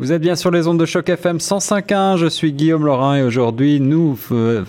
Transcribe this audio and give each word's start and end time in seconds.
Vous 0.00 0.12
êtes 0.12 0.22
bien 0.22 0.36
sur 0.36 0.52
les 0.52 0.68
ondes 0.68 0.78
de 0.78 0.86
choc 0.86 1.08
FM 1.08 1.38
105.1, 1.38 2.18
je 2.18 2.28
suis 2.28 2.52
Guillaume 2.52 2.86
Laurin 2.86 3.16
et 3.16 3.22
aujourd'hui 3.24 3.80
nous 3.80 4.16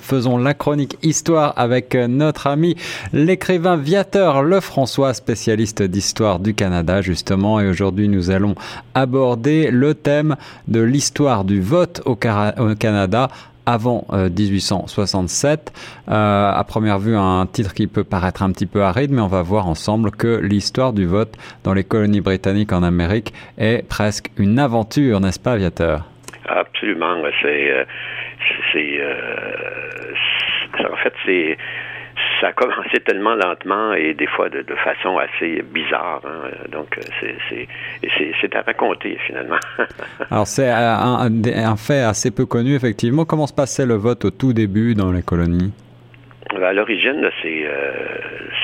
faisons 0.01 0.39
la 0.39 0.55
chronique 0.55 0.97
histoire 1.03 1.53
avec 1.55 1.93
notre 1.93 2.47
ami 2.47 2.75
l'écrivain 3.13 3.77
Viateur 3.77 4.41
Lefrançois, 4.41 5.13
spécialiste 5.13 5.83
d'histoire 5.83 6.39
du 6.39 6.55
Canada 6.55 7.03
justement. 7.03 7.59
Et 7.59 7.69
aujourd'hui 7.69 8.07
nous 8.07 8.31
allons 8.31 8.55
aborder 8.95 9.69
le 9.69 9.93
thème 9.93 10.35
de 10.67 10.79
l'histoire 10.79 11.43
du 11.43 11.61
vote 11.61 12.01
au, 12.05 12.15
Canada 12.15 13.29
avant 13.69 14.05
1867. 14.11 15.71
Euh, 16.07 16.11
euh, 16.11 16.51
à 16.51 16.63
première 16.63 16.97
vue, 16.97 17.15
un 17.15 17.45
titre 17.45 17.73
qui 17.73 17.87
peut 17.87 18.03
paraître 18.03 18.41
un 18.41 18.51
petit 18.51 18.65
peu 18.65 18.81
aride, 18.81 19.11
mais 19.11 19.21
on 19.21 19.27
va 19.27 19.43
voir 19.43 19.67
ensemble 19.67 20.11
que 20.11 20.39
l'histoire 20.41 20.91
du 20.91 21.05
vote 21.05 21.37
dans 21.63 21.73
les 21.73 21.83
colonies 21.83 22.21
britanniques 22.21 22.73
en 22.73 22.81
Amérique 22.83 23.33
est 23.57 23.87
presque 23.87 24.31
une 24.37 24.57
aventure, 24.57 25.19
n'est-ce 25.19 25.39
pas, 25.39 25.53
Aviateur? 25.53 26.05
Absolument. 26.47 27.15
C'est, 27.41 27.71
euh, 27.71 27.83
c'est, 28.73 28.99
en 30.85 30.95
fait, 30.97 31.13
c'est 31.25 31.57
ça 32.39 32.47
a 32.47 32.53
commencé 32.53 32.99
tellement 33.05 33.35
lentement 33.35 33.93
et 33.93 34.13
des 34.13 34.27
fois 34.27 34.49
de, 34.49 34.63
façon 34.83 35.17
assez 35.17 35.61
bizarre. 35.61 36.21
Hein. 36.25 36.49
Donc, 36.71 36.99
c'est 38.39 38.55
à 38.55 38.61
raconter 38.61 39.17
finalement. 39.25 39.59
Alors, 40.31 40.47
c'est 40.47 40.69
un, 40.69 41.29
un, 41.29 41.75
fait 41.75 42.01
assez 42.01 42.31
peu 42.31 42.45
connu, 42.45 42.75
effectivement. 42.75 43.25
Comment 43.25 43.47
se 43.47 43.53
passait 43.53 43.85
le 43.85 43.95
vote 43.95 44.25
au 44.25 44.31
tout 44.31 44.53
début 44.53 44.95
dans 44.95 45.11
les 45.11 45.21
colonies? 45.21 45.73
Ben, 46.53 46.63
à 46.63 46.73
l'origine, 46.73 47.29
c'est 47.43 47.67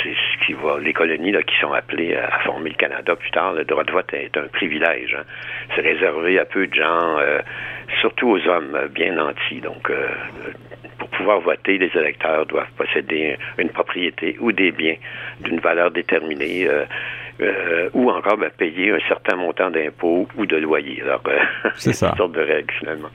ce 0.03 0.45
qui 0.45 0.53
va, 0.53 0.79
les 0.79 0.93
colonies 0.93 1.31
là, 1.31 1.43
qui 1.43 1.55
sont 1.59 1.71
appelées 1.71 2.15
à 2.15 2.39
former 2.39 2.71
le 2.71 2.75
Canada 2.75 3.15
plus 3.15 3.29
tard. 3.31 3.53
Le 3.53 3.63
droit 3.63 3.83
de 3.83 3.91
vote 3.91 4.11
est 4.13 4.35
un 4.37 4.47
privilège. 4.47 5.15
Hein. 5.19 5.23
C'est 5.75 5.81
réservé 5.81 6.39
à 6.39 6.45
peu 6.45 6.65
de 6.65 6.73
gens, 6.73 7.19
euh, 7.19 7.39
surtout 8.01 8.29
aux 8.29 8.47
hommes 8.47 8.77
bien 8.91 9.13
nantis. 9.13 9.61
Donc, 9.61 9.89
euh, 9.89 10.07
pouvoir 11.17 11.39
voter, 11.41 11.77
les 11.77 11.91
électeurs 11.95 12.45
doivent 12.45 12.71
posséder 12.77 13.37
une 13.57 13.69
propriété 13.69 14.37
ou 14.39 14.51
des 14.51 14.71
biens 14.71 14.95
d'une 15.41 15.59
valeur 15.59 15.91
déterminée. 15.91 16.67
Euh, 17.41 17.89
ou 17.93 18.09
encore 18.09 18.37
ben, 18.37 18.49
payer 18.57 18.91
un 18.91 18.99
certain 19.09 19.35
montant 19.35 19.69
d'impôts 19.69 20.25
ou 20.37 20.45
de 20.45 20.55
loyer. 20.55 21.01
Alors, 21.01 21.21
c'est 21.75 21.91
ça. 21.91 22.11
une 22.11 22.15
sorte 22.15 22.31
de 22.31 22.39
règle 22.39 22.73
finalement. 22.79 23.09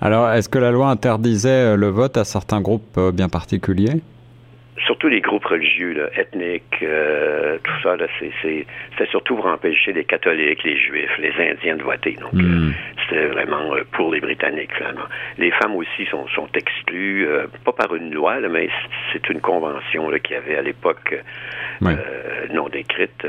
Alors, 0.00 0.30
est-ce 0.30 0.48
que 0.48 0.60
la 0.60 0.70
loi 0.70 0.90
interdisait 0.90 1.76
le 1.76 1.88
vote 1.88 2.16
à 2.16 2.22
certains 2.22 2.60
groupes 2.60 3.00
bien 3.12 3.28
particuliers? 3.28 4.00
Surtout 5.04 5.08
les 5.08 5.20
groupes 5.20 5.44
religieux, 5.44 6.08
ethniques, 6.16 6.82
euh, 6.82 7.58
tout 7.62 7.82
ça, 7.82 7.96
c'est, 8.18 8.66
surtout 9.10 9.36
pour 9.36 9.46
empêcher 9.46 9.92
les 9.92 10.04
catholiques, 10.04 10.62
les 10.64 10.78
juifs, 10.78 11.10
les 11.18 11.32
Indiens 11.38 11.76
de 11.76 11.82
voter. 11.82 12.16
Donc, 12.20 12.32
hmm. 12.32 12.68
euh, 12.68 12.72
c'était 13.02 13.26
vraiment 13.26 13.74
euh, 13.74 13.82
pour 13.92 14.12
les 14.12 14.20
Britanniques, 14.20 14.72
finalement. 14.76 15.04
Les 15.38 15.50
femmes 15.52 15.76
aussi 15.76 16.06
sont, 16.10 16.26
sont 16.28 16.48
exclues, 16.54 17.26
pas 17.64 17.72
par 17.72 17.94
une 17.94 18.14
loi, 18.14 18.40
mais 18.48 18.68
c'est 19.12 19.28
une 19.28 19.40
convention 19.40 20.10
qu'il 20.22 20.36
y 20.36 20.38
avait 20.38 20.56
à 20.56 20.62
l'époque 20.62 21.14
non 21.80 22.68
décrite. 22.68 23.26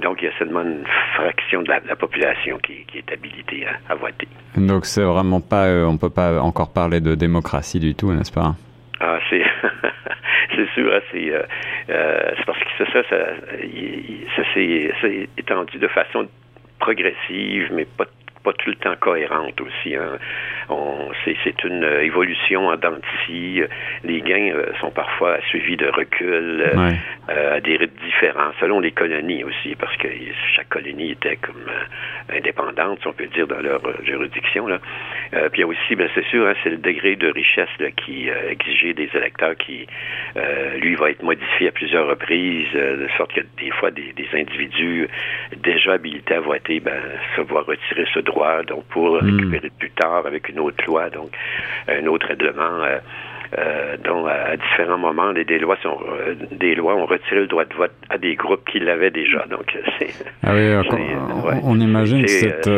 donc, 0.00 0.22
il 0.22 0.26
y 0.26 0.28
a 0.28 0.38
seulement 0.38 0.62
une 0.62 0.84
fraction 1.14 1.62
de 1.62 1.68
la, 1.68 1.96
population 1.96 2.58
qui, 2.58 2.86
est 2.94 3.12
habilitée 3.12 3.66
à, 3.66 3.92
à, 3.92 3.96
voter. 3.96 4.28
Donc, 4.56 4.86
c'est 4.86 5.02
vraiment 5.02 5.40
pas, 5.40 5.66
on 5.86 5.98
peut 5.98 6.10
pas 6.10 6.40
encore 6.40 6.72
parler 6.72 7.00
de 7.00 7.14
démocratie 7.14 7.80
du 7.80 7.94
tout, 7.94 8.12
n'est-ce 8.12 8.32
pas? 8.32 8.54
Ah, 9.00 9.18
c'est 9.30 9.42
c'est 10.54 10.68
sûr, 10.74 10.94
hein, 10.94 11.00
c'est 11.12 11.30
euh, 11.30 11.42
euh, 11.90 12.30
parce 12.46 12.58
que 12.58 12.84
ça, 12.84 12.90
ça, 12.92 13.02
ça, 13.08 14.42
s'est 14.54 15.28
étendu 15.36 15.78
de 15.78 15.88
façon 15.88 16.28
progressive, 16.78 17.70
mais 17.72 17.84
pas 17.84 18.06
pas 18.44 18.52
tout 18.52 18.70
le 18.70 18.76
temps 18.76 18.94
cohérente 19.00 19.60
aussi. 19.60 19.94
Hein. 19.96 20.18
C'est, 21.24 21.64
une 21.64 21.84
évolution 22.02 22.68
en 22.68 22.76
dents 22.76 22.98
Les 23.28 24.20
gains 24.20 24.52
euh, 24.54 24.66
sont 24.80 24.90
parfois 24.90 25.38
suivis 25.48 25.76
de 25.76 25.86
recul 25.86 26.62
euh, 26.62 27.56
à 27.56 27.60
des 27.60 27.76
rythmes 27.76 28.04
différents, 28.04 28.52
selon 28.60 28.80
les 28.80 28.92
colonies 28.92 29.44
aussi, 29.44 29.74
parce 29.76 29.96
que 29.96 30.08
chaque 30.54 30.68
colonie 30.68 31.12
était 31.12 31.36
comme 31.36 31.68
euh, 31.68 32.36
indépendante, 32.36 33.00
si 33.00 33.08
on 33.08 33.12
peut 33.12 33.26
dire, 33.26 33.46
dans 33.46 33.60
leur 33.60 33.80
juridiction. 34.04 34.66
Là. 34.66 34.78
puis 35.50 35.58
il 35.58 35.60
y 35.60 35.62
a 35.62 35.66
aussi, 35.66 35.94
ben, 35.96 36.08
c'est 36.14 36.24
sûr, 36.26 36.46
hein, 36.46 36.54
c'est 36.62 36.70
le 36.70 36.78
degré 36.78 37.16
de 37.16 37.28
richesse 37.28 37.68
qui 38.04 38.28
exigeait 38.28 38.94
des 38.94 39.10
électeurs 39.14 39.56
qui, 39.56 39.86
lui, 40.80 40.94
va 40.94 41.10
être 41.10 41.22
modifié 41.22 41.68
à 41.68 41.72
plusieurs 41.72 42.06
reprises, 42.06 42.72
de 42.72 43.08
sorte 43.16 43.32
que 43.32 43.40
des 43.58 43.70
fois, 43.70 43.90
des, 43.90 44.12
individus 44.32 45.08
déjà 45.56 45.92
habilités 45.94 46.34
à 46.34 46.40
voter 46.40 46.80
ben, 46.80 47.00
se 47.34 47.40
voient 47.40 47.62
retirer 47.62 48.04
ce 48.12 48.20
droit, 48.20 48.62
donc 48.62 48.84
pour 48.86 49.22
hmm. 49.22 49.26
récupérer 49.26 49.70
plus 49.78 49.90
tard 49.90 50.26
avec 50.26 50.48
une 50.48 50.57
autre 50.58 50.84
loi, 50.86 51.10
donc 51.10 51.30
un 51.88 52.06
autre 52.06 52.26
règlement. 52.26 52.82
Euh, 52.82 52.98
euh, 53.58 53.96
dont 54.04 54.26
à, 54.26 54.58
différents 54.58 54.98
moments, 54.98 55.32
des 55.32 55.58
lois 55.58 55.78
sont, 55.82 55.96
euh, 56.06 56.34
des 56.50 56.74
lois 56.74 56.94
ont 56.94 57.06
retiré 57.06 57.36
le 57.36 57.46
droit 57.46 57.64
de 57.64 57.72
vote 57.72 57.92
à 58.10 58.18
des 58.18 58.34
groupes 58.34 58.62
qui 58.70 58.78
l'avaient 58.78 59.10
déjà. 59.10 59.46
Donc 59.46 59.74
c'est. 59.98 60.10
Ah 60.42 60.50
oui, 60.52 60.70
on, 61.62 61.80
imagine 61.80 62.28
cette. 62.28 62.68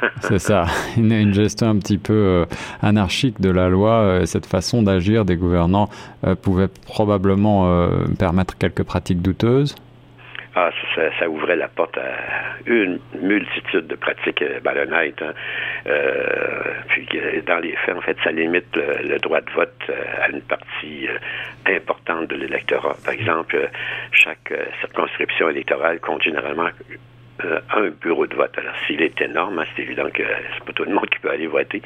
c'est 0.20 0.38
ça, 0.38 0.66
une, 0.96 1.10
une, 1.10 1.34
gestion 1.34 1.66
un 1.66 1.78
petit 1.80 1.98
peu 1.98 2.46
anarchique 2.80 3.40
de 3.40 3.50
la 3.50 3.68
loi. 3.68 4.20
cette 4.24 4.46
façon 4.46 4.84
d'agir 4.84 5.24
des 5.24 5.34
gouvernants 5.34 5.88
pouvait 6.44 6.68
probablement 6.86 7.88
permettre 8.20 8.56
quelques 8.56 8.84
pratiques 8.84 9.20
douteuses. 9.20 9.74
Ah, 10.58 10.70
ça, 11.18 11.28
ouvrait 11.28 11.56
la 11.56 11.68
porte 11.68 11.98
à 11.98 12.35
une 12.64 12.98
multitude 13.20 13.86
de 13.86 13.94
pratiques 13.94 14.42
euh, 14.42 14.60
malhonnêtes. 14.64 15.20
Hein. 15.22 15.34
Euh, 15.86 16.74
puis 16.88 17.06
dans 17.46 17.58
les 17.58 17.74
faits, 17.84 17.96
en 17.96 18.00
fait, 18.00 18.16
ça 18.24 18.32
limite 18.32 18.74
le, 18.74 19.18
droit 19.18 19.40
de 19.40 19.50
vote 19.52 19.74
euh, 19.88 19.94
à 20.22 20.28
une 20.30 20.42
partie 20.42 21.08
importante 21.66 22.28
de 22.28 22.36
l'électorat. 22.36 22.96
Par 23.04 23.14
exemple, 23.14 23.68
chaque 24.12 24.52
circonscription 24.80 25.48
électorale 25.50 26.00
compte 26.00 26.22
généralement 26.22 26.68
euh, 27.44 27.60
un 27.74 27.90
bureau 27.90 28.26
de 28.26 28.34
vote. 28.34 28.56
Alors, 28.56 28.74
s'il 28.86 29.02
est 29.02 29.20
énorme, 29.20 29.58
hein, 29.58 29.64
c'est 29.74 29.82
évident 29.82 30.08
que 30.12 30.22
c'est 30.22 30.64
pas 30.64 30.72
tout 30.72 30.84
le 30.84 30.94
monde 30.94 31.08
qui 31.10 31.18
peut 31.18 31.30
aller 31.30 31.46
voter. 31.46 31.82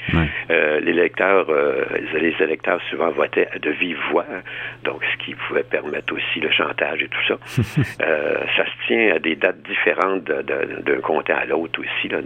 Euh, 0.51 0.81
les 0.81 0.93
électeurs, 0.93 1.47
euh, 1.49 1.85
les 2.15 2.35
électeurs 2.41 2.81
souvent 2.89 3.11
votaient 3.11 3.49
de 3.61 3.71
vive 3.71 3.99
voix, 4.11 4.27
hein. 4.31 4.43
donc 4.85 5.03
ce 5.05 5.25
qui 5.25 5.35
pouvait 5.35 5.65
permettre 5.65 6.15
aussi 6.15 6.41
le 6.41 6.51
chantage 6.53 7.03
et 7.03 7.09
tout 7.09 7.27
ça. 7.27 7.39
ça 7.47 8.65
se 8.65 8.87
tient 8.87 9.15
à 9.15 9.19
des 9.19 9.35
dates 9.35 9.63
différentes 9.63 10.25
d'un 10.25 11.01
comté 11.03 11.33
à 11.33 11.45
l'autre 11.45 11.81
aussi. 11.81 12.09
Là, 12.09 12.21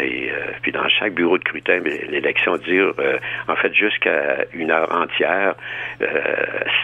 et 0.00 0.30
puis 0.62 0.72
dans 0.72 0.88
chaque 0.88 1.14
bureau 1.14 1.38
de 1.38 1.42
scrutin, 1.42 1.80
ben, 1.80 1.92
l'élection 2.08 2.56
dure 2.56 2.94
en 3.48 3.56
fait 3.56 3.72
jusqu'à 3.74 4.44
une 4.52 4.70
heure 4.70 4.90
entière. 4.92 5.54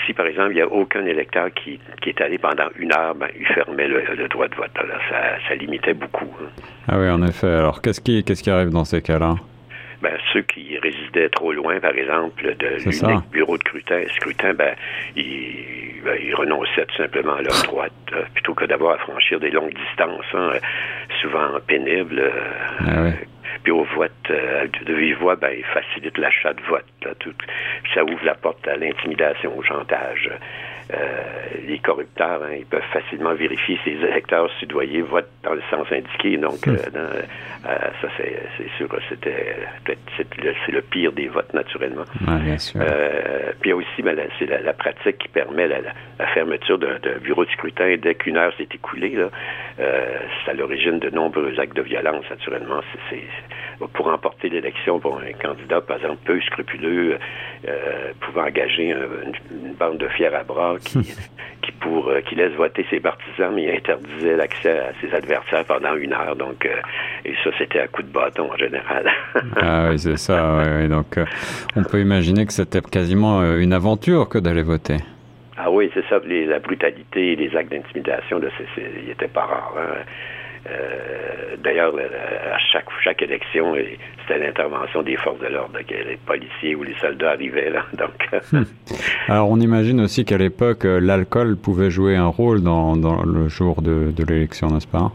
si 0.06 0.12
par 0.12 0.26
exemple 0.26 0.50
il 0.50 0.56
n'y 0.56 0.62
a 0.62 0.68
aucun 0.68 1.04
électeur 1.04 1.50
qui, 1.54 1.80
est 2.06 2.20
allé 2.20 2.38
pendant 2.38 2.68
une 2.76 2.92
heure, 2.92 3.14
ben, 3.14 3.28
il 3.38 3.46
fermait 3.46 3.88
le, 3.88 4.28
droit 4.28 4.48
de 4.48 4.54
vote. 4.54 4.70
Alors, 4.76 5.00
ça, 5.08 5.38
ça 5.48 5.54
limitait 5.54 5.94
beaucoup. 5.94 6.30
Hein. 6.40 6.48
Ah 6.88 6.98
oui, 6.98 7.08
en 7.08 7.22
effet. 7.22 7.46
Alors, 7.46 7.82
qu'est-ce 7.82 8.00
qui, 8.00 8.24
qu'est-ce 8.24 8.42
qui 8.42 8.50
arrive 8.50 8.70
dans 8.70 8.84
ces 8.84 9.02
cas-là? 9.02 9.34
Ben, 10.02 10.16
ceux 10.32 10.40
qui 10.42 10.78
résidaient 10.78 11.28
trop 11.28 11.52
loin, 11.52 11.78
par 11.78 11.94
exemple, 11.94 12.56
de 12.56 12.68
l'unique 12.84 13.30
bureau 13.30 13.58
de 13.58 13.62
scrutin, 13.62 14.02
scrutin 14.16 14.54
ben, 14.54 14.74
ils, 15.14 16.00
ben, 16.02 16.18
ils, 16.24 16.34
renonçaient 16.34 16.86
tout 16.86 16.96
simplement 16.96 17.34
à 17.34 17.42
leur 17.42 17.62
droite, 17.64 17.92
euh, 18.14 18.22
plutôt 18.32 18.54
que 18.54 18.64
d'avoir 18.64 18.94
à 18.94 18.98
franchir 18.98 19.38
des 19.38 19.50
longues 19.50 19.74
distances, 19.74 20.24
hein, 20.32 20.52
souvent 21.20 21.60
pénibles. 21.66 22.18
Euh, 22.18 22.30
ah 22.80 23.24
puis 23.62 23.72
au 23.72 23.84
vote 23.96 24.12
euh, 24.30 24.66
de 24.86 24.94
vive 24.94 25.18
voix, 25.18 25.36
ben, 25.36 25.50
il 25.56 25.64
facilite 25.64 26.16
l'achat 26.16 26.54
de 26.54 26.62
vote. 26.62 26.99
Tout, 27.00 27.34
ça 27.94 28.04
ouvre 28.04 28.24
la 28.24 28.34
porte 28.34 28.66
à 28.68 28.76
l'intimidation, 28.76 29.56
au 29.56 29.62
chantage. 29.62 30.30
Euh, 30.92 31.06
les 31.68 31.78
corrupteurs, 31.78 32.42
hein, 32.42 32.54
ils 32.58 32.64
peuvent 32.64 32.82
facilement 32.92 33.34
vérifier 33.34 33.78
si 33.84 33.90
les 33.90 34.08
électeurs 34.08 34.50
sudoyers 34.58 35.02
votent 35.02 35.30
dans 35.44 35.54
le 35.54 35.62
sens 35.70 35.86
indiqué. 35.92 36.36
Donc, 36.36 36.66
hmm. 36.66 36.70
euh, 36.96 37.22
euh, 37.68 37.78
ça, 38.02 38.08
c'est, 38.16 38.68
sûr 38.76 38.88
c'était 39.08 39.56
c'est 40.16 40.72
le, 40.72 40.80
pire 40.82 41.12
des 41.12 41.28
votes, 41.28 41.52
naturellement. 41.54 42.04
bien 42.20 42.58
sûr. 42.58 42.80
puis 43.60 43.72
aussi, 43.72 44.02
ben, 44.02 44.18
c'est 44.38 44.46
la, 44.46 44.72
pratique 44.72 45.18
qui 45.18 45.28
permet 45.28 45.68
la, 45.68 46.26
fermeture 46.34 46.78
d'un, 46.78 46.98
bureau 47.22 47.44
de 47.44 47.50
scrutin 47.50 47.96
dès 47.96 48.16
qu'une 48.16 48.36
heure 48.36 48.52
s'est 48.56 48.68
écoulée. 48.74 49.10
Là, 49.10 49.28
c'est 49.76 50.50
à 50.50 50.54
l'origine 50.54 50.98
de 50.98 51.10
nombreux 51.10 51.54
actes 51.60 51.76
de 51.76 51.82
violence, 51.82 52.24
naturellement. 52.30 52.80
Pour 53.92 54.08
emporter 54.08 54.48
l'élection 54.48 54.98
pour 54.98 55.18
un 55.18 55.32
candidat, 55.40 55.80
par 55.80 55.98
exemple, 55.98 56.18
peu 56.24 56.40
scrupuleux, 56.40 56.89
pouvant 58.20 58.46
engager 58.46 58.90
une, 58.90 59.74
bande 59.74 59.98
de 59.98 60.08
fiers 60.08 60.34
à 60.34 60.44
bras 60.44 60.76
qui, 60.82 60.98
qui, 61.62 61.72
pour, 61.72 62.08
euh, 62.08 62.20
qui 62.20 62.34
laisse 62.34 62.52
voter 62.52 62.84
ses 62.90 63.00
partisans, 63.00 63.52
mais 63.54 63.76
interdisait 63.76 64.36
l'accès 64.36 64.78
à 64.78 64.92
ses 65.00 65.14
adversaires 65.14 65.64
pendant 65.64 65.94
une 65.96 66.12
heure. 66.12 66.36
Donc, 66.36 66.64
euh, 66.66 66.80
et 67.24 67.34
ça, 67.44 67.50
c'était 67.58 67.80
à 67.80 67.88
coup 67.88 68.02
de 68.02 68.12
bâton 68.12 68.50
en 68.52 68.56
général. 68.56 69.10
ah 69.56 69.88
oui, 69.90 69.98
c'est 69.98 70.16
ça. 70.16 70.86
Donc, 70.88 71.18
euh, 71.18 71.24
on 71.76 71.82
peut 71.82 72.00
imaginer 72.00 72.46
que 72.46 72.52
c'était 72.52 72.80
quasiment 72.80 73.42
une 73.56 73.72
aventure 73.72 74.28
que 74.28 74.38
d'aller 74.38 74.62
voter. 74.62 74.96
Ah 75.56 75.70
oui, 75.70 75.90
c'est 75.92 76.04
ça. 76.08 76.20
la 76.24 76.58
brutalité, 76.58 77.36
les 77.36 77.54
actes 77.54 77.70
d'intimidation, 77.70 78.40
il 78.78 79.08
n'était 79.08 79.28
pas 79.28 79.42
rare. 79.42 79.74
Hein. 79.78 80.04
D'ailleurs, 81.62 81.94
à 81.94 82.58
chaque, 82.58 82.86
chaque 83.02 83.22
élection, 83.22 83.74
c'était 84.20 84.38
l'intervention 84.38 85.02
des 85.02 85.16
forces 85.16 85.40
de 85.40 85.48
l'ordre, 85.48 85.78
les 85.88 86.18
policiers 86.24 86.74
ou 86.74 86.82
les 86.82 86.94
soldats 87.00 87.32
arrivaient 87.32 87.70
là. 87.70 87.84
Donc, 87.98 88.42
hmm. 88.52 88.64
Alors, 89.28 89.50
on 89.50 89.60
imagine 89.60 90.00
aussi 90.00 90.24
qu'à 90.24 90.38
l'époque, 90.38 90.84
l'alcool 90.84 91.56
pouvait 91.56 91.90
jouer 91.90 92.16
un 92.16 92.28
rôle 92.28 92.62
dans, 92.62 92.96
dans 92.96 93.22
le 93.22 93.48
jour 93.48 93.82
de, 93.82 94.10
de 94.10 94.24
l'élection, 94.24 94.68
n'est-ce 94.68 94.86
pas? 94.86 95.12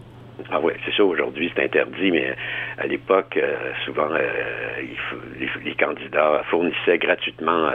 Ah 0.52 0.60
oui, 0.62 0.74
c'est 0.86 0.94
ça. 0.94 1.04
Aujourd'hui, 1.04 1.52
c'est 1.56 1.64
interdit, 1.64 2.12
mais 2.12 2.36
à 2.78 2.86
l'époque, 2.88 3.40
souvent, 3.84 4.10
les, 4.10 5.50
les, 5.64 5.76
candidats 5.76 6.44
fournissaient 6.50 7.00
gratuitement 7.00 7.70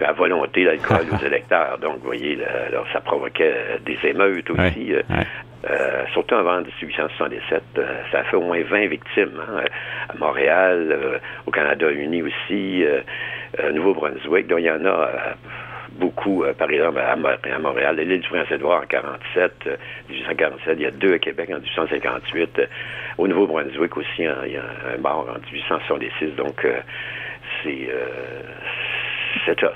à 0.00 0.12
volonté 0.12 0.64
l'alcool 0.64 1.06
aux 1.12 1.24
électeurs. 1.24 1.78
Donc, 1.78 1.98
vous 1.98 2.06
voyez, 2.06 2.38
alors, 2.68 2.86
ça 2.92 3.00
provoquait 3.00 3.78
des 3.84 3.98
émeutes 4.04 4.50
aussi. 4.50 4.94
Euh, 4.94 5.02
euh, 5.70 6.04
surtout 6.12 6.34
avant 6.34 6.60
1877, 6.60 7.62
euh, 7.78 8.02
ça 8.10 8.20
a 8.20 8.22
fait 8.24 8.36
au 8.36 8.42
moins 8.42 8.60
20 8.62 8.88
victimes 8.88 9.40
hein, 9.40 9.62
à 10.08 10.14
Montréal, 10.16 11.20
au 11.46 11.50
Canada 11.50 11.88
uni 11.90 12.22
aussi, 12.22 12.84
au 13.62 13.72
Nouveau-Brunswick. 13.72 14.48
Donc, 14.48 14.58
il 14.58 14.64
y 14.64 14.70
en 14.70 14.84
a 14.84 15.08
beaucoup, 15.98 16.44
par 16.58 16.70
exemple, 16.70 16.98
à, 16.98 17.58
Montréal, 17.58 17.96
l'île 17.96 18.20
du 18.20 18.28
Prince-Édouard 18.28 18.82
en 18.82 18.86
47, 18.86 19.68
1847, 20.10 20.74
il 20.76 20.82
y 20.82 20.86
a 20.86 20.90
deux 20.90 21.14
à 21.14 21.18
Québec 21.18 21.50
en 21.50 21.60
1858. 21.60 22.60
au 23.18 23.28
Nouveau-Brunswick 23.28 23.96
aussi, 23.96 24.08
il 24.18 24.52
y 24.52 24.56
a 24.56 24.64
un 24.94 24.98
mort 24.98 25.28
en 25.28 25.40
1866. 25.52 26.36
Donc, 26.36 26.66
c'est 27.62 27.88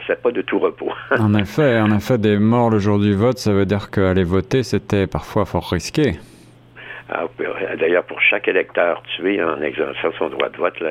c'est 0.06 0.22
pas 0.22 0.30
de 0.30 0.42
tout 0.42 0.58
repos. 0.58 0.92
en 1.18 1.34
effet, 1.34 1.80
en 1.80 1.90
effet, 1.96 2.18
des 2.18 2.38
morts 2.38 2.70
le 2.70 2.78
jour 2.78 2.98
du 2.98 3.14
vote, 3.14 3.38
ça 3.38 3.52
veut 3.52 3.66
dire 3.66 3.90
qu'aller 3.90 4.24
voter, 4.24 4.62
c'était 4.62 5.06
parfois 5.06 5.44
fort 5.44 5.70
risqué. 5.70 6.14
Ah, 7.08 7.26
d'ailleurs, 7.78 8.04
pour 8.04 8.20
chaque 8.20 8.48
électeur 8.48 9.00
tué 9.14 9.42
en 9.42 9.62
exerçant 9.62 10.10
son 10.18 10.28
droit 10.28 10.48
de 10.48 10.56
vote, 10.56 10.80
là, 10.80 10.90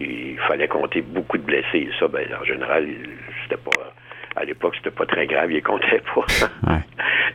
il, 0.00 0.36
fallait 0.48 0.66
compter 0.66 1.02
beaucoup 1.02 1.38
de 1.38 1.44
blessés. 1.44 1.88
Ça, 2.00 2.08
ben, 2.08 2.26
en 2.40 2.44
général, 2.44 2.88
c'était 3.44 3.60
pas 3.62 3.91
à 4.36 4.44
l'époque, 4.44 4.74
c'était 4.76 4.90
pas 4.90 5.06
très 5.06 5.26
grave, 5.26 5.50
il 5.52 5.62
comptait 5.62 6.02
pas. 6.14 6.24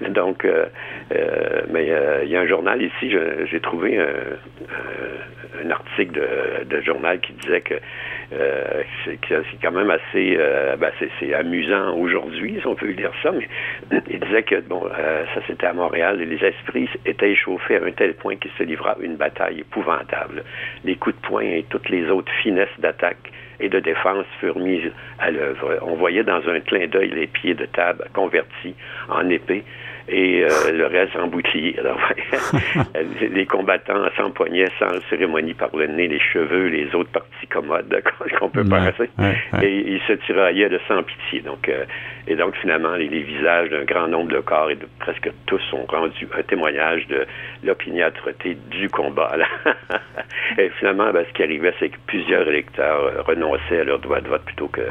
Donc, 0.02 0.46
euh, 0.46 0.66
euh, 1.14 1.62
mais 1.70 1.90
euh, 1.90 2.24
il 2.24 2.30
y 2.30 2.38
a 2.38 2.42
un 2.42 2.48
journal 2.48 2.82
ici, 2.82 3.14
j'ai 3.50 3.60
trouvé 3.60 3.98
un, 4.00 5.72
article 5.72 6.22
de, 6.66 6.82
journal 6.82 7.20
qui 7.20 7.34
disait 7.34 7.62
que 7.62 7.76
c'est 9.06 9.18
quand 9.62 9.72
même 9.72 9.90
assez, 9.90 10.38
ben, 10.80 10.92
c'est 11.20 11.34
amusant 11.34 11.96
aujourd'hui, 11.98 12.60
si 12.62 12.68
on 12.68 12.76
peut 12.76 12.94
dire 12.94 13.12
ça, 13.24 13.32
mais 13.32 13.48
il 14.10 14.20
disait 14.20 14.44
que 14.44 14.62
bon, 14.62 14.88
ça 14.88 15.42
c'était 15.48 15.68
à 15.68 15.74
Montréal, 15.74 16.22
et 16.22 16.26
les 16.26 16.44
esprits 16.44 16.90
étaient 17.06 17.32
échauffés 17.32 17.78
à 17.78 17.84
un 17.84 17.92
tel 17.92 18.14
point 18.14 18.36
qu'il 18.36 18.52
se 18.58 18.64
livra 18.64 18.96
une 19.02 19.16
bataille 19.16 19.62
épouvantable. 19.62 20.44
Les 20.86 20.96
coups 20.96 21.16
de 21.16 21.28
poing 21.28 21.42
et 21.44 21.66
toutes 21.70 21.90
les 21.90 22.10
autres 22.10 22.32
finesses 22.44 22.80
d'attaque 22.80 23.32
et 23.60 23.70
de 23.70 23.80
défense 23.80 24.26
furent 24.40 24.60
mises 24.60 24.92
à 25.20 25.32
l'œuvre. 25.32 25.80
On 25.82 25.96
voyait 25.96 26.24
dans 26.24 26.48
un 26.48 26.60
clin 26.60 26.88
d'œil 26.88 27.10
les 27.10 27.28
pieds 27.28 27.54
de 27.54 27.66
table 27.66 28.06
convertis 28.14 28.76
en 29.10 29.30
épée 29.30 29.64
et 30.10 30.44
euh, 30.44 30.72
le 30.72 30.86
reste 30.86 31.16
en 31.16 31.28
bouclier. 31.28 31.78
Alors, 31.80 32.00
les 33.22 33.46
combattants 33.46 34.06
s'empoignaient 34.16 34.70
sans 34.80 35.00
cérémonie 35.10 35.54
par 35.54 35.76
le 35.76 35.88
nez, 35.88 36.08
les 36.08 36.20
cheveux, 36.20 36.68
les 36.68 36.94
autres 36.96 37.12
parties 37.12 37.48
commodes 37.48 38.02
qu'on 38.40 38.50
peut 38.50 38.64
passer, 38.64 39.10
et 39.62 39.92
ils 39.92 40.02
se 40.08 40.14
tiraillaient 40.14 40.70
de 40.70 40.80
sans 40.88 41.04
pitié. 41.04 41.42
Donc, 41.42 41.68
euh, 41.68 41.86
et 42.28 42.36
donc 42.36 42.56
finalement, 42.58 42.96
les, 42.96 43.08
visages 43.08 43.70
d'un 43.70 43.84
grand 43.84 44.08
nombre 44.08 44.32
de 44.32 44.40
corps 44.40 44.70
et 44.70 44.76
de 44.76 44.88
presque 45.00 45.30
tous 45.46 45.62
ont 45.74 45.86
rendu 45.86 46.28
un 46.38 46.44
témoignage 46.44 47.08
de 47.08 47.26
l'opiniâtreté 47.64 48.58
du 48.70 48.90
combat. 48.90 49.36
et 50.58 50.70
finalement, 50.80 51.12
ben, 51.12 51.26
ce 51.28 51.34
qui 51.34 51.44
arrivait, 51.44 51.74
c'est 51.80 51.90
que 51.90 51.98
plusieurs 52.06 52.48
électeurs 52.48 53.04
euh, 53.04 53.22
renonçaient 53.24 53.82
à 53.82 53.84
leur 53.84 54.00
droit 54.00 54.22
de 54.22 54.28
vote 54.28 54.44
plutôt 54.46 54.68
que 54.68 54.82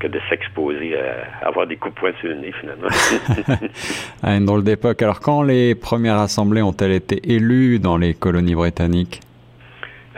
que 0.00 0.08
de 0.08 0.20
s'exposer 0.28 0.98
à 0.98 1.46
avoir 1.46 1.66
des 1.66 1.76
coups 1.76 1.94
de 1.94 2.00
poing 2.00 2.12
sur 2.20 2.28
le 2.28 2.36
nez, 2.36 2.52
finalement. 2.52 2.88
à 4.22 4.34
une 4.34 4.46
drôle 4.46 4.64
d'époque. 4.64 5.00
Alors, 5.02 5.20
quand 5.20 5.42
les 5.42 5.74
premières 5.74 6.18
assemblées 6.18 6.62
ont-elles 6.62 6.92
été 6.92 7.32
élues 7.32 7.78
dans 7.78 7.96
les 7.96 8.14
colonies 8.14 8.54
britanniques? 8.54 9.20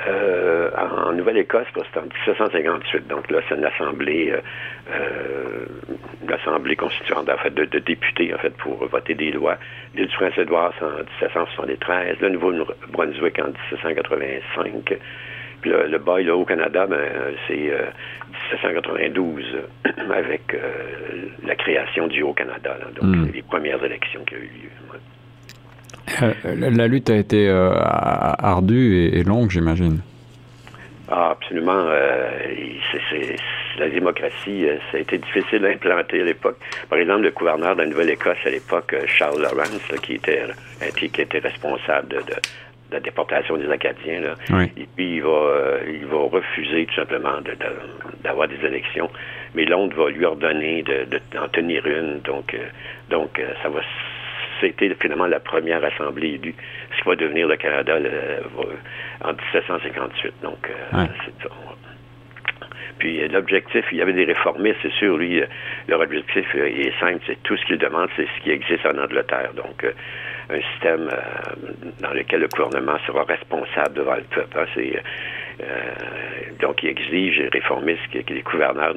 Euh, 0.08 0.70
en 0.76 1.12
Nouvelle-Écosse, 1.12 1.66
c'était 1.74 1.98
en 1.98 2.02
1758. 2.02 3.06
Donc 3.08 3.30
là, 3.30 3.40
c'est 3.48 3.54
une 3.54 3.64
assemblée, 3.64 4.30
euh, 4.30 4.40
euh, 4.92 5.66
l'assemblée 6.26 6.76
constituante 6.76 7.28
en 7.28 7.36
fait, 7.38 7.54
de, 7.54 7.64
députés 7.78 8.34
en 8.34 8.38
fait 8.38 8.56
pour 8.56 8.86
voter 8.86 9.14
des 9.14 9.30
lois. 9.30 9.58
L'île 9.94 10.08
du 10.08 10.16
Prince-Édouard, 10.16 10.72
c'est 10.78 10.84
en 10.84 11.38
1773. 11.38 12.16
Le 12.20 12.28
Nouveau-Brunswick 12.30 13.38
en 13.38 13.48
1785. 13.72 14.98
Puis 15.62 15.70
le, 15.70 15.86
le 15.86 15.98
bail 15.98 16.28
au 16.28 16.44
Canada, 16.44 16.86
ben, 16.86 16.98
c'est 17.46 17.72
1792 18.52 19.44
avec 20.14 20.54
euh, 20.54 20.58
la 21.44 21.54
création 21.54 22.06
du 22.06 22.22
Haut-Canada, 22.22 22.76
donc 23.00 23.16
hmm. 23.16 23.30
les 23.32 23.42
premières 23.42 23.82
élections 23.84 24.22
qui 24.24 24.34
ont 24.34 24.38
eu 24.38 24.42
lieu. 24.42 24.70
Euh, 26.44 26.70
la 26.70 26.86
lutte 26.88 27.10
a 27.10 27.16
été 27.16 27.48
euh, 27.48 27.72
ardue 27.72 29.10
et, 29.12 29.22
longue, 29.22 29.50
j'imagine. 29.50 30.00
Ah, 31.08 31.30
absolument. 31.30 31.84
la 33.78 33.88
démocratie, 33.88 34.66
ça 34.90 34.98
a 34.98 35.00
été 35.00 35.18
difficile 35.18 35.64
à 35.66 35.68
implanter 35.70 36.20
à 36.20 36.24
l'époque. 36.24 36.58
Par 36.88 36.98
exemple, 36.98 37.22
le 37.22 37.30
gouverneur 37.30 37.76
de 37.76 37.82
la 37.82 37.88
Nouvelle-Écosse 37.88 38.38
à 38.44 38.50
l'époque, 38.50 38.94
Charles 39.06 39.42
Lawrence, 39.42 40.00
qui, 40.02 40.14
était, 40.14 40.42
qui 40.96 41.06
était 41.06 41.38
responsable 41.38 42.08
de 42.08 42.34
la 42.92 43.00
déportation 43.00 43.56
des 43.56 43.70
Acadiens. 43.70 44.20
Là. 44.20 44.34
Et 44.76 44.86
puis, 44.94 45.16
il 45.16 45.22
va, 45.22 45.28
euh, 45.28 45.80
il 45.88 46.06
va 46.06 46.18
refuser 46.18 46.86
tout 46.86 46.94
simplement 46.94 47.40
d'avoir 48.22 48.48
des 48.48 48.64
élections. 48.64 49.10
Mais 49.54 49.64
Londres 49.64 49.96
va 49.96 50.10
lui 50.10 50.24
ordonner 50.24 50.84
d'en 51.32 51.48
tenir 51.48 51.86
une. 51.86 52.20
Donc, 52.20 52.54
euh, 52.54 52.58
donc 53.10 53.38
euh, 53.38 53.52
ça 53.62 53.68
va 53.68 53.80
c'était 54.60 54.94
finalement 55.00 55.26
la 55.26 55.40
première 55.40 55.84
assemblée 55.84 56.34
élue, 56.34 56.54
ce 56.92 57.02
qui 57.02 57.08
va 57.08 57.16
devenir 57.16 57.48
le 57.48 57.56
Canada 57.56 57.98
en 59.24 59.32
1758. 59.32 60.34
Donc, 60.40 60.70
c'est 60.92 61.42
ça. 61.42 61.50
Puis 62.98 63.26
l'objectif, 63.28 63.84
il 63.92 63.98
y 63.98 64.02
avait 64.02 64.12
des 64.12 64.24
réformistes, 64.24 64.78
c'est 64.82 64.92
sûr, 64.92 65.16
lui, 65.16 65.42
leur 65.88 66.00
objectif 66.00 66.46
est 66.54 66.92
simple, 67.00 67.20
c'est 67.26 67.42
tout 67.42 67.56
ce 67.56 67.64
qu'il 67.66 67.78
demande, 67.78 68.08
c'est 68.16 68.26
ce 68.36 68.42
qui 68.42 68.50
existe 68.50 68.86
en 68.86 68.98
Angleterre. 68.98 69.52
Donc, 69.54 69.84
un 70.50 70.60
système 70.72 71.08
euh, 71.08 71.92
dans 72.00 72.12
lequel 72.12 72.40
le 72.40 72.48
gouvernement 72.48 72.98
sera 73.06 73.24
responsable 73.24 73.94
devant 73.94 74.14
le 74.16 74.22
peuple. 74.22 74.58
Hein. 74.58 74.66
Euh, 74.76 75.00
donc, 76.60 76.82
il 76.82 76.90
exige, 76.90 77.38
les 77.38 77.48
réformistes, 77.48 78.00
que, 78.12 78.32
les 78.32 78.42
gouverneurs 78.42 78.94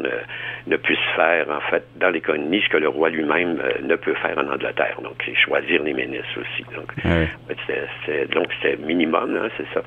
ne, 0.67 0.77
puissent 0.77 0.97
faire, 1.15 1.49
en 1.49 1.61
fait, 1.69 1.83
dans 1.95 2.09
l'économie, 2.09 2.61
ce 2.61 2.69
que 2.69 2.77
le 2.77 2.89
roi 2.89 3.09
lui-même 3.09 3.59
euh, 3.59 3.81
ne 3.81 3.95
peut 3.95 4.13
faire 4.15 4.37
en 4.37 4.47
Angleterre. 4.47 4.97
Donc, 5.01 5.15
c'est 5.25 5.35
choisir 5.35 5.81
les 5.83 5.93
ministres 5.93 6.39
aussi. 6.39 6.63
Donc, 6.73 8.49
c'est 8.61 8.79
minimum, 8.79 9.35
hein, 9.35 9.49
c'est 9.57 9.67
ça. 9.73 9.81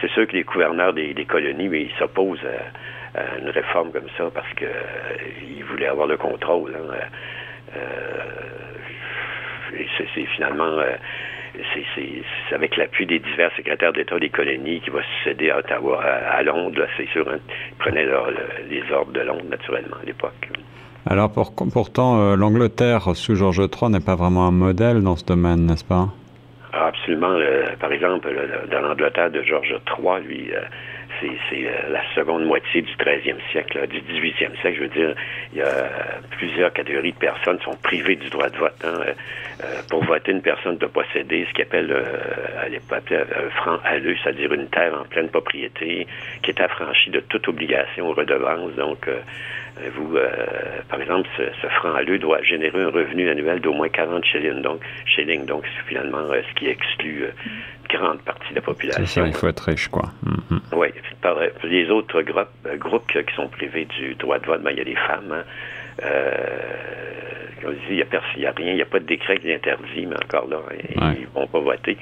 c'est 0.00 0.10
sûr 0.10 0.26
que 0.26 0.32
les 0.32 0.42
gouverneurs 0.42 0.92
des, 0.92 1.14
colonies, 1.24 1.68
mais 1.68 1.82
ils 1.82 1.94
s'opposent 1.98 2.44
à, 3.14 3.38
une 3.40 3.48
réforme 3.48 3.90
comme 3.92 4.08
ça 4.18 4.30
parce 4.34 4.52
qu'ils 4.54 5.64
voulaient 5.64 5.86
avoir 5.86 6.06
le 6.06 6.18
contrôle. 6.18 6.74
Hein 6.76 6.94
c'est 10.14 10.26
finalement 10.34 10.64
euh, 10.64 10.92
c'est 11.74 12.54
avec 12.54 12.76
l'appui 12.76 13.06
des 13.06 13.18
divers 13.18 13.50
secrétaires 13.56 13.92
d'État 13.92 14.18
des 14.18 14.28
colonies 14.28 14.80
qui 14.80 14.90
va 14.90 15.00
succéder 15.18 15.50
à 15.50 15.58
Ottawa, 15.58 16.02
à, 16.02 16.42
Londres, 16.42 16.86
c'est 16.96 17.08
sûr. 17.08 17.28
Hein, 17.28 17.38
ils 17.70 17.76
prenaient 17.76 18.06
les 18.68 18.82
ordres 18.92 19.12
de 19.12 19.20
Londres, 19.20 19.44
naturellement, 19.48 19.96
à 20.02 20.06
l'époque. 20.06 20.50
Alors, 21.08 21.32
pour, 21.32 21.52
pourtant, 21.72 22.20
euh, 22.20 22.36
l'Angleterre 22.36 23.14
sous 23.14 23.36
George 23.36 23.60
III 23.60 23.90
n'est 23.90 24.00
pas 24.00 24.16
vraiment 24.16 24.46
un 24.46 24.52
modèle 24.52 25.02
dans 25.02 25.16
ce 25.16 25.24
domaine, 25.24 25.66
n'est-ce 25.66 25.84
pas? 25.84 26.08
Ah, 26.72 26.88
absolument. 26.88 27.38
par 27.80 27.92
exemple, 27.92 28.28
dans 28.70 28.80
l'Angleterre 28.80 29.30
de 29.30 29.42
George 29.42 29.74
III, 29.98 30.26
lui, 30.26 30.50
euh, 30.52 30.60
c'est 31.20 31.66
euh, 31.66 31.90
la 31.90 32.02
seconde 32.14 32.44
moitié 32.44 32.82
du 32.82 32.92
13e 32.94 33.36
siècle, 33.50 33.86
du 33.88 34.00
18e 34.00 34.60
siècle, 34.60 34.76
je 34.76 34.80
veux 34.80 34.88
dire, 34.88 35.14
il 35.52 35.58
y 35.58 35.62
a 35.62 35.88
plusieurs 36.30 36.72
catégories 36.72 37.12
de 37.12 37.18
personnes 37.18 37.58
qui 37.58 37.64
sont 37.64 37.78
privées 37.82 38.16
du 38.16 38.28
droit 38.30 38.48
de 38.48 38.56
vote. 38.56 38.74
Hein. 38.84 39.00
Euh, 39.62 39.64
pour 39.88 40.04
voter, 40.04 40.32
une 40.32 40.42
personne 40.42 40.76
doit 40.76 40.88
posséder 40.88 41.46
ce 41.48 41.54
qu'on 41.54 41.62
appelle 41.62 41.90
euh, 41.90 42.64
à 42.64 42.68
l'époque 42.68 43.12
un 43.12 43.50
franc 43.50 43.78
alleux, 43.84 44.16
c'est-à-dire 44.22 44.52
une 44.52 44.68
terre 44.68 44.94
en 45.00 45.04
pleine 45.04 45.28
propriété 45.28 46.06
qui 46.42 46.50
est 46.50 46.60
affranchie 46.60 47.10
de 47.10 47.20
toute 47.20 47.48
obligation 47.48 48.08
ou 48.08 48.12
redevance. 48.12 48.74
Donc, 48.74 49.08
vous, 49.94 50.16
par 50.88 51.00
exemple, 51.00 51.28
ce, 51.36 51.66
franc 51.68 51.94
alleux 51.94 52.18
doit 52.18 52.42
générer 52.42 52.82
un 52.82 52.90
revenu 52.90 53.28
annuel 53.28 53.60
d'au 53.60 53.72
moins 53.72 53.88
40 53.88 54.24
shillings, 54.24 54.62
donc, 54.62 54.80
shillings, 55.04 55.44
donc 55.46 55.64
finalement 55.86 56.28
ce 56.28 56.54
qui 56.54 56.68
exclut 56.68 57.26
grande 57.96 58.20
partie 58.20 58.50
de 58.50 58.56
la 58.56 58.60
population. 58.62 59.04
C'est 59.06 59.20
ça, 59.20 59.26
il 59.26 59.34
faut 59.34 59.48
être 59.48 59.60
riche, 59.60 59.88
quoi. 59.88 60.10
Mm-hmm. 60.24 60.60
Oui. 60.76 60.88
les 61.64 61.90
autres 61.90 62.22
groupes, 62.22 62.48
euh, 62.66 62.76
groupes 62.76 63.06
qui 63.06 63.34
sont 63.34 63.48
privés 63.48 63.86
du 63.86 64.14
droit 64.14 64.38
de 64.38 64.46
vote, 64.46 64.62
ben, 64.62 64.70
il 64.70 64.78
y 64.78 64.80
a 64.80 64.84
les 64.84 64.96
femmes. 64.96 65.32
Hein. 65.32 65.44
Euh, 66.02 66.36
comme 67.62 67.72
je 67.72 67.78
dis, 67.78 67.84
il 67.90 67.96
n'y 67.96 68.02
a, 68.02 68.50
a, 68.50 68.52
rien, 68.52 68.70
il 68.72 68.76
n'y 68.76 68.82
a 68.82 68.86
pas 68.86 69.00
de 69.00 69.06
décret 69.06 69.38
qui 69.38 69.48
l'interdit, 69.48 70.06
mais 70.06 70.16
encore 70.16 70.48
là, 70.48 70.58
ils 70.94 71.20
ne 71.22 71.26
vont 71.34 71.46
pas 71.46 71.60
voter. 71.60 71.96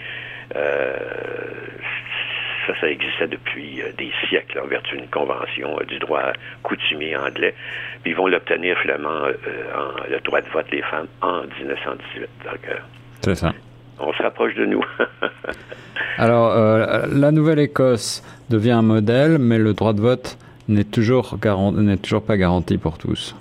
ça, 2.66 2.80
ça 2.80 2.88
existait 2.88 3.28
depuis 3.28 3.82
des 3.96 4.10
siècles 4.28 4.58
en 4.58 4.66
vertu 4.66 4.96
d'une 4.96 5.08
convention 5.08 5.78
du 5.86 5.98
droit 6.00 6.32
coutumier 6.62 7.16
anglais. 7.16 7.54
Puis 8.02 8.12
ils 8.12 8.16
vont 8.16 8.26
l'obtenir 8.26 8.76
finalement, 8.78 9.28
en, 9.76 10.10
le 10.10 10.20
droit 10.20 10.40
de 10.40 10.48
vote 10.48 10.70
des 10.70 10.82
femmes 10.82 11.08
en 11.22 11.42
1918. 11.42 12.28
C'est 13.22 13.34
ça. 13.36 13.52
On 13.98 14.12
se 14.12 14.22
rapproche 14.22 14.54
de 14.54 14.66
nous. 14.66 14.84
Alors, 16.18 16.54
la 17.06 17.30
Nouvelle-Écosse 17.32 18.22
devient 18.50 18.72
un 18.72 18.82
modèle, 18.82 19.38
mais 19.38 19.58
le 19.58 19.74
droit 19.74 19.92
de 19.92 20.00
vote 20.00 20.38
n'est 20.68 20.84
toujours, 20.84 21.36
n'est 21.74 21.96
toujours 21.96 22.24
pas 22.24 22.36
garanti 22.36 22.78
pour 22.78 22.98
tous. 22.98 23.34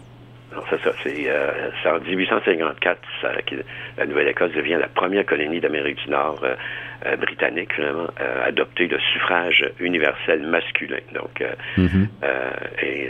C'est 0.69 0.81
ça. 0.81 0.91
C'est 1.03 1.25
euh, 1.27 1.51
en 1.85 1.99
1854 1.99 2.99
que 3.45 3.55
la 3.97 4.05
Nouvelle-Écosse 4.05 4.53
devient 4.53 4.77
la 4.79 4.87
première 4.87 5.25
colonie 5.25 5.59
d'Amérique 5.59 6.03
du 6.03 6.09
Nord 6.09 6.39
euh, 6.43 6.55
euh, 7.05 7.15
britannique, 7.17 7.73
finalement, 7.73 8.07
à 8.17 8.45
adopter 8.45 8.87
le 8.87 8.99
suffrage 8.99 9.65
universel 9.79 10.41
masculin. 10.41 10.99
Donc, 11.13 11.43
mm-hmm. 11.77 12.07
et 12.81 13.09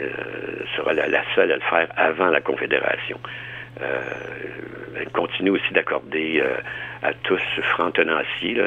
sera 0.75 0.93
la, 0.93 1.23
seule 1.35 1.51
à 1.51 1.55
le 1.55 1.61
faire 1.61 1.87
avant 1.95 2.27
la 2.27 2.41
Confédération. 2.41 3.19
elle 3.79 5.09
continue 5.11 5.51
aussi 5.51 5.73
d'accorder 5.73 6.43
à 7.03 7.13
tous 7.23 7.41
francs 7.73 7.93
tenanciers, 7.93 8.57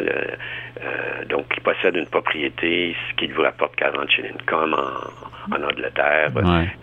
donc 1.28 1.48
qui 1.48 1.60
possèdent 1.60 1.96
une 1.96 2.06
propriété, 2.06 2.94
ce 3.08 3.14
qui 3.16 3.26
vous 3.28 3.42
rapporte 3.42 3.74
40 3.76 4.10
shillings 4.10 4.42
comme 4.46 4.74
en, 4.74 5.54
en 5.56 5.62
Angleterre, 5.62 6.30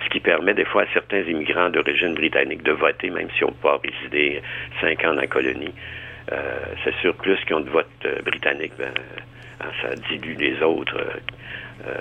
ce 0.03 0.10
qui 0.10 0.19
permet 0.19 0.53
des 0.53 0.65
fois 0.65 0.83
à 0.83 0.86
certains 0.93 1.22
immigrants 1.22 1.69
d'origine 1.69 2.13
britannique 2.15 2.63
de 2.63 2.72
voter, 2.72 3.10
même 3.10 3.27
si 3.38 3.43
on 3.43 3.51
peut 3.51 3.69
pas 3.69 3.79
résider 3.83 4.41
cinq 4.81 5.03
ans 5.05 5.13
dans 5.13 5.22
la 5.22 5.27
colonie. 5.27 5.74
Euh, 6.32 6.60
c'est 6.84 6.96
sûr, 6.96 7.15
plus 7.15 7.38
qu'ils 7.46 7.56
ont 7.56 7.62
de 7.62 7.70
vote 7.70 7.88
euh, 8.06 8.22
britannique, 8.22 8.74
ben, 8.77 8.94
hein, 9.62 9.65
ça 9.82 9.96
dilue 10.10 10.36
les 10.38 10.62
autres, 10.62 10.98
euh, 11.88 11.94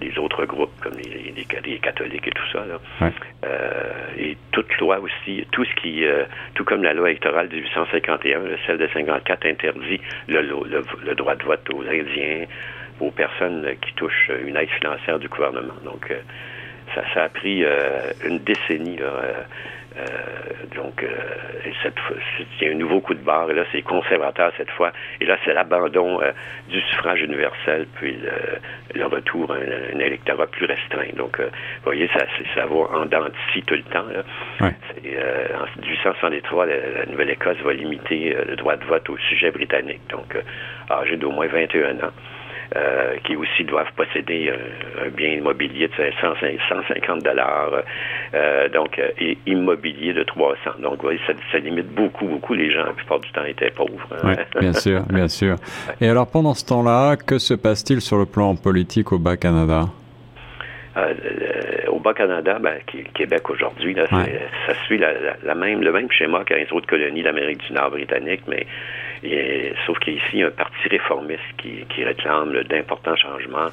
les 0.00 0.18
autres 0.18 0.44
groupes, 0.44 0.78
comme 0.80 0.94
les, 0.94 1.32
les, 1.34 1.78
catholiques 1.78 2.26
et 2.26 2.32
tout 2.32 2.46
ça. 2.52 2.64
et 4.18 4.36
toute 4.52 4.76
loi 4.78 5.00
aussi, 5.00 5.46
tout 5.52 5.64
ce 5.64 5.74
qui, 5.76 6.04
tout 6.54 6.64
comme 6.64 6.82
la 6.82 6.92
loi 6.92 7.10
électorale 7.10 7.48
de 7.48 7.56
1851, 7.56 8.40
celle 8.66 8.78
de 8.78 8.88
54 8.92 9.46
interdit 9.46 10.00
le, 10.28 10.42
le 10.42 11.14
droit 11.14 11.34
de 11.34 11.44
vote 11.44 11.70
aux 11.70 11.82
Indiens, 11.82 12.46
aux 13.02 13.10
personnes 13.10 13.66
qui 13.80 13.92
touchent 13.94 14.30
une 14.46 14.56
aide 14.56 14.70
financière 14.70 15.18
du 15.18 15.28
gouvernement. 15.28 15.74
Donc, 15.84 16.10
euh, 16.10 16.20
ça, 16.94 17.02
ça 17.14 17.24
a 17.24 17.28
pris 17.28 17.64
euh, 17.64 18.12
une 18.24 18.38
décennie. 18.38 18.96
Là, 18.96 19.06
euh, 19.06 20.04
donc, 20.74 21.04
cette 21.82 21.94
il 22.60 22.66
y 22.66 22.70
a 22.70 22.72
un 22.72 22.78
nouveau 22.78 23.00
coup 23.00 23.12
de 23.12 23.20
barre, 23.20 23.50
et 23.50 23.54
là, 23.54 23.64
c'est 23.72 23.82
conservateur 23.82 24.50
cette 24.56 24.70
fois. 24.70 24.90
Et 25.20 25.26
là, 25.26 25.36
c'est 25.44 25.52
l'abandon 25.52 26.20
du 26.68 26.80
suffrage 26.80 27.20
universel, 27.20 27.86
puis 27.96 28.16
le, 28.94 29.04
retour 29.04 29.52
à 29.52 29.56
un, 29.56 29.98
électorat 29.98 30.46
plus 30.46 30.64
restreint. 30.64 31.12
Donc, 31.16 31.38
vous 31.40 31.50
voyez, 31.84 32.08
ça, 32.14 32.24
ça 32.54 32.64
va 32.64 32.74
en 32.74 33.04
dents 33.04 33.26
tout 33.66 33.74
le 33.74 33.82
temps. 33.82 34.06
Là. 34.10 34.22
en 34.62 35.80
1863, 35.80 36.66
la, 36.66 36.74
la 36.74 37.06
Nouvelle-Écosse 37.06 37.58
va 37.58 37.74
limiter 37.74 38.34
le 38.48 38.56
droit 38.56 38.76
de 38.76 38.84
vote 38.84 39.10
au 39.10 39.18
sujet 39.18 39.50
britannique, 39.50 40.00
donc 40.08 40.38
âgé 40.90 41.18
d'au 41.18 41.32
moins 41.32 41.48
21 41.48 41.96
ans. 41.96 42.12
Euh, 42.74 43.16
qui 43.24 43.36
aussi 43.36 43.64
doivent 43.64 43.92
posséder 43.96 44.50
un, 44.50 45.08
bien 45.10 45.28
immobilier 45.30 45.88
de 45.88 45.92
150 46.20 47.22
dollars, 47.22 47.82
euh, 48.34 48.68
donc 48.70 48.98
et 49.18 49.36
immobilier 49.46 50.14
de 50.14 50.22
300. 50.22 50.56
Donc, 50.78 50.94
vous 50.96 51.02
voyez, 51.02 51.20
ça, 51.26 51.58
limite 51.58 51.88
beaucoup, 51.88 52.26
beaucoup. 52.26 52.54
Les 52.54 52.72
gens, 52.72 52.84
la 52.84 52.92
plupart 52.92 53.20
du 53.20 53.30
temps, 53.32 53.44
étaient 53.44 53.72
pauvres. 53.72 54.08
Hein. 54.12 54.36
Oui, 54.54 54.60
bien 54.60 54.72
sûr, 54.72 55.02
bien 55.02 55.28
sûr. 55.28 55.56
Et 56.00 56.08
alors, 56.08 56.30
pendant 56.30 56.54
ce 56.54 56.64
temps-là, 56.64 57.16
que 57.16 57.38
se 57.38 57.52
passe-t-il 57.52 58.00
sur 58.00 58.16
le 58.16 58.26
plan 58.26 58.54
politique 58.54 59.12
au 59.12 59.18
Bas-Canada? 59.18 59.82
Euh, 60.96 61.14
au 61.88 61.98
Bas-Canada, 61.98 62.58
ben, 62.58 62.78
Québec 63.14 63.50
aujourd'hui, 63.50 63.94
ça 63.94 64.74
suit 64.86 64.98
la, 64.98 65.54
même, 65.54 65.82
le 65.82 65.92
même 65.92 66.10
schéma 66.10 66.44
qu'un 66.44 66.64
autres 66.70 66.86
colonies 66.86 67.22
d'Amérique 67.22 67.66
du 67.66 67.74
Nord 67.74 67.90
britannique, 67.90 68.42
mais 68.46 68.66
sauf 69.86 69.98
qu'ici, 70.00 70.42
un 70.42 70.50
parti 70.50 70.88
réformiste 70.88 71.42
qui, 71.58 72.04
réclame 72.04 72.62
d'importants 72.64 73.16
changements, 73.16 73.68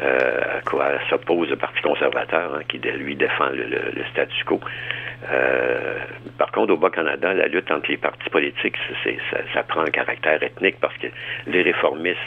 euh, 0.00 0.58
à 0.58 0.60
quoi 0.62 0.92
s'oppose 1.08 1.48
le 1.48 1.56
Parti 1.56 1.80
conservateur, 1.82 2.54
hein, 2.54 2.60
qui 2.68 2.78
lui 2.78 3.16
défend 3.16 3.48
le, 3.50 3.64
le, 3.64 4.04
statu 4.12 4.44
quo. 4.44 4.60
Euh, 5.30 5.98
par 6.38 6.50
contre, 6.52 6.72
au 6.72 6.76
Bas-Canada, 6.76 7.32
la 7.32 7.46
lutte 7.46 7.70
entre 7.70 7.90
les 7.90 7.96
partis 7.96 8.28
politiques, 8.30 8.76
ça, 9.04 9.38
ça, 9.54 9.62
prend 9.62 9.82
un 9.82 9.90
caractère 9.90 10.42
ethnique 10.42 10.76
parce 10.80 10.96
que 10.98 11.06
les 11.46 11.62
réformistes 11.62 12.18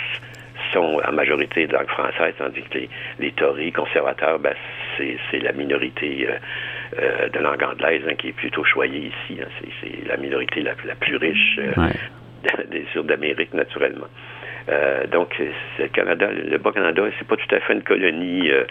sont 0.74 1.02
en 1.06 1.12
majorité 1.12 1.68
de 1.68 1.74
langue 1.74 1.90
française, 1.90 2.34
tandis 2.38 2.62
que 2.64 2.80
les, 3.20 3.32
Tories 3.34 3.72
conservateurs, 3.72 4.40
ben, 4.40 4.54
c'est 4.98 5.40
la 5.40 5.52
minorité 5.52 6.28
euh, 6.98 7.30
de 7.30 7.40
langue 7.40 7.64
anglaise 7.64 8.04
hein, 8.10 8.16
qui 8.18 8.30
est 8.30 8.34
plutôt 8.34 8.64
choyée 8.64 9.12
ici. 9.12 9.40
Hein. 9.42 9.48
C'est 9.82 10.08
la 10.08 10.18
minorité 10.18 10.62
la, 10.62 10.74
plus 10.96 11.18
riche. 11.18 11.60
Des 12.70 12.86
sur 12.92 13.04
d'Amérique, 13.04 13.54
naturellement. 13.54 14.08
Euh, 14.70 15.06
donc, 15.08 15.36
le 15.80 15.88
Canada, 15.88 16.30
le 16.32 16.58
Bas-Canada, 16.58 17.04
c'est 17.18 17.28
pas 17.28 17.36
tout 17.36 17.56
à 17.56 17.60
fait 17.60 17.74
une 17.74 17.84
colonie 17.84 18.50
euh, 18.50 18.64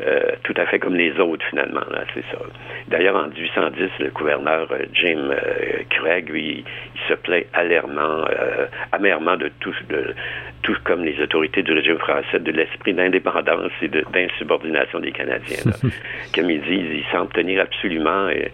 euh, 0.00 0.32
tout 0.42 0.54
à 0.56 0.66
fait 0.66 0.78
comme 0.78 0.96
les 0.96 1.18
autres, 1.20 1.44
finalement. 1.48 1.82
c'est 2.14 2.24
ça. 2.32 2.38
D'ailleurs, 2.88 3.16
en 3.16 3.28
1810, 3.28 3.90
le 4.00 4.10
gouverneur 4.10 4.68
Jim 4.92 5.30
Craig, 5.90 6.28
lui, 6.28 6.64
il 6.94 7.00
se 7.08 7.14
plaît 7.14 7.46
amèrement, 7.54 8.24
amèrement 8.92 9.36
de 9.36 9.50
tout, 9.60 9.74
de, 9.88 10.14
tout 10.62 10.76
comme 10.84 11.04
les 11.04 11.20
autorités 11.20 11.62
du 11.62 11.72
régime 11.72 11.98
français, 11.98 12.38
de 12.38 12.52
l'esprit 12.52 12.94
d'indépendance 12.94 13.72
et 13.82 13.88
d'insubordination 13.88 15.00
des 15.00 15.12
Canadiens. 15.12 15.72
comme 16.34 16.50
ils 16.50 16.62
disent, 16.62 16.90
ils 16.92 17.06
semblent 17.12 17.32
tenir 17.32 17.62
absolument, 17.62 18.28
et, 18.28 18.50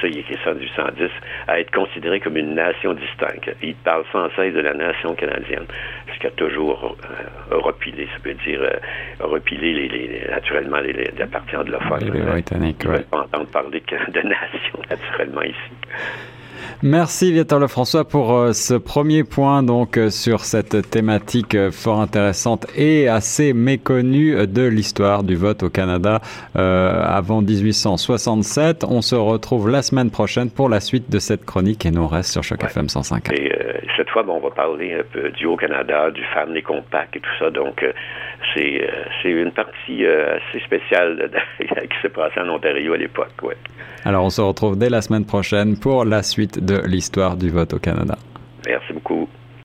ça, 0.00 0.06
il 0.06 0.18
est 0.18 0.22
question 0.22 0.52
en 0.52 0.54
1810, 0.54 1.10
à 1.48 1.60
être 1.60 1.70
considérés 1.72 2.20
comme 2.20 2.36
une 2.36 2.54
nation 2.54 2.94
distincte. 2.94 3.50
Ils 3.62 3.74
parlent 3.74 4.04
sans 4.12 4.28
cesse 4.36 4.54
de 4.54 4.60
la 4.60 4.67
nation 4.74 5.14
canadienne, 5.14 5.66
ce 6.14 6.20
qui 6.20 6.26
a 6.26 6.30
toujours 6.30 6.96
euh, 7.04 7.56
repilé, 7.56 8.08
ça 8.12 8.28
veut 8.28 8.34
dire 8.34 8.60
euh, 8.62 9.26
repilé 9.26 9.72
les, 9.72 9.88
les, 9.88 10.28
naturellement 10.28 10.78
les, 10.78 10.92
les, 10.92 11.10
la 11.18 11.26
partie 11.26 11.56
anglophone. 11.56 12.10
Les 12.12 12.20
Britanniques, 12.20 12.84
oui. 12.88 13.00
pas 13.10 13.20
entendre 13.20 13.46
parler 13.46 13.82
de 13.88 14.20
nation 14.20 14.78
naturellement 14.90 15.42
ici. 15.42 15.72
Merci 16.82 17.32
Viateur 17.32 17.58
Lefrançois 17.58 18.06
pour 18.06 18.32
euh, 18.32 18.52
ce 18.52 18.74
premier 18.74 19.24
point 19.24 19.64
donc 19.64 19.96
euh, 19.96 20.10
sur 20.10 20.44
cette 20.44 20.88
thématique 20.90 21.56
euh, 21.56 21.72
fort 21.72 22.00
intéressante 22.00 22.66
et 22.76 23.08
assez 23.08 23.52
méconnue 23.52 24.46
de 24.46 24.62
l'histoire 24.62 25.24
du 25.24 25.34
vote 25.34 25.64
au 25.64 25.70
Canada 25.70 26.20
avant 26.54 27.42
1867. 27.42 28.84
On 28.88 29.02
se 29.02 29.14
retrouve 29.14 29.68
la 29.68 29.82
semaine 29.82 30.10
prochaine 30.10 30.50
pour 30.50 30.68
la 30.68 30.80
suite 30.80 31.10
de 31.10 31.18
cette 31.18 31.44
chronique 31.44 31.84
et 31.86 31.90
nous 31.90 32.02
on 32.02 32.06
reste 32.06 32.30
sur 32.30 32.42
Choc 32.44 32.62
FM 32.62 32.88
105. 32.88 33.32
Et 33.32 33.52
cette 33.98 34.08
fois, 34.10 34.22
bon, 34.22 34.36
on 34.36 34.40
va 34.40 34.50
parler 34.50 34.94
un 34.94 35.02
peu 35.12 35.28
du 35.30 35.44
Haut-Canada, 35.44 36.10
du 36.10 36.24
Family 36.32 36.62
Compact 36.62 37.16
et 37.16 37.20
tout 37.20 37.36
ça. 37.38 37.50
Donc, 37.50 37.84
c'est 38.54 38.88
une 39.24 39.50
partie 39.50 40.06
assez 40.06 40.64
spéciale 40.64 41.30
qui 41.60 42.00
s'est 42.00 42.08
passée 42.08 42.40
en 42.40 42.48
Ontario 42.48 42.94
à 42.94 42.96
l'époque. 42.96 43.32
Ouais. 43.42 43.56
Alors 44.04 44.24
on 44.24 44.30
se 44.30 44.40
retrouve 44.40 44.78
dès 44.78 44.88
la 44.88 45.02
semaine 45.02 45.26
prochaine 45.26 45.78
pour 45.78 46.04
la 46.04 46.22
suite 46.22 46.64
de 46.64 46.80
l'histoire 46.86 47.36
du 47.36 47.50
vote 47.50 47.74
au 47.74 47.78
Canada. 47.78 48.16